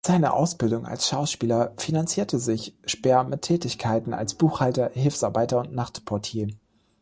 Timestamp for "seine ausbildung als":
0.03-1.07